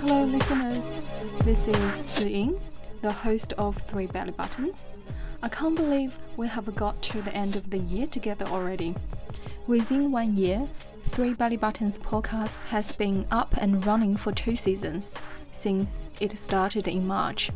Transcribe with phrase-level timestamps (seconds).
[0.00, 1.00] Hello, listeners.
[1.44, 2.60] This is Siying,
[3.00, 4.90] the host of Three Bellybuttons.
[5.42, 8.94] I can't believe we have got to the end of the year together already.
[9.66, 10.68] Within one year,
[11.04, 15.16] Three Bellybuttons podcast has been up and running for two seasons
[15.50, 17.50] since it started in March.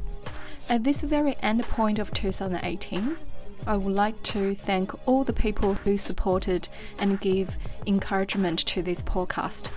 [0.70, 3.18] At this very end point of 2018,
[3.66, 6.68] I would like to thank all the people who supported
[6.98, 7.56] and gave
[7.86, 9.70] encouragement to this podcast.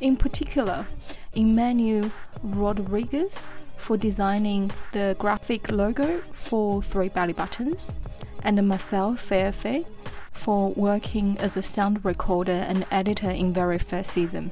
[0.00, 0.86] In particular,
[1.34, 2.10] Emmanuel
[2.42, 7.94] Rodriguez for designing the graphic logo for Three Bellybuttons,
[8.42, 9.86] and Marcel Fairfay
[10.32, 14.50] for working as a sound recorder and editor in very first season.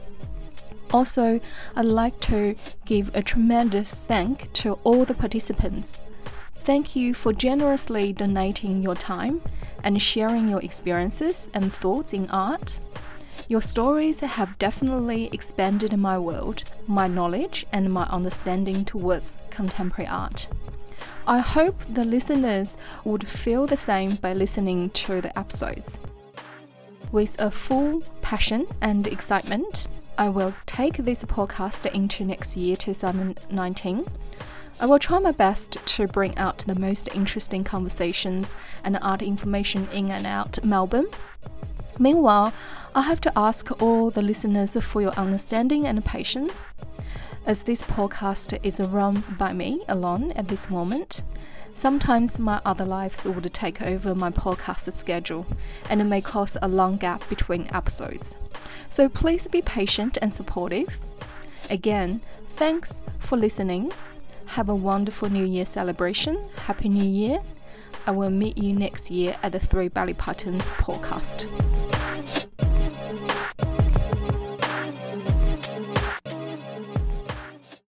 [0.91, 1.41] Also,
[1.77, 2.57] I'd like to
[2.87, 6.01] give a tremendous thank to all the participants.
[6.69, 9.41] Thank you for generously donating your time
[9.83, 12.79] and sharing your experiences and thoughts in art.
[13.49, 20.49] Your stories have definitely expanded my world, my knowledge, and my understanding towards contemporary art.
[21.27, 25.99] I hope the listeners would feel the same by listening to the episodes.
[27.11, 34.05] With a full passion and excitement, I will take this podcast into next year, 2019.
[34.81, 38.55] I will try my best to bring out the most interesting conversations
[38.85, 41.09] and art information in and out Melbourne
[41.99, 42.53] Meanwhile,
[42.95, 46.67] I have to ask all the listeners for your understanding and patience.
[47.45, 51.25] As this podcast is run by me alone at this moment,
[51.75, 55.47] sometimes my other lives would take over my podcast schedule
[55.91, 58.37] and it may cause a long gap between episodes.
[58.91, 61.01] So please be patient and supportive.
[61.69, 62.21] Again,
[62.51, 63.93] thanks for listening.
[64.49, 66.39] Have a wonderful New Year celebration.
[66.67, 67.41] Happy New Year.
[68.07, 71.47] I will meet you next year at the Three Bellybuttons podcast.